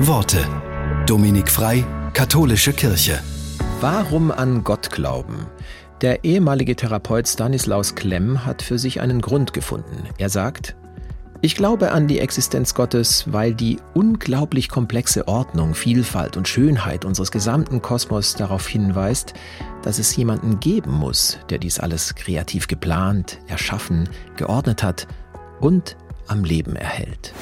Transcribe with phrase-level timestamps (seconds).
[0.00, 0.46] Worte.
[1.06, 3.18] Dominik Frei, Katholische Kirche.
[3.80, 5.48] Warum an Gott glauben?
[6.02, 10.04] Der ehemalige Therapeut Stanislaus Klemm hat für sich einen Grund gefunden.
[10.16, 10.76] Er sagt,
[11.40, 17.32] ich glaube an die Existenz Gottes, weil die unglaublich komplexe Ordnung, Vielfalt und Schönheit unseres
[17.32, 19.34] gesamten Kosmos darauf hinweist,
[19.82, 25.08] dass es jemanden geben muss, der dies alles kreativ geplant, erschaffen, geordnet hat
[25.58, 25.96] und
[26.28, 27.34] am Leben erhält.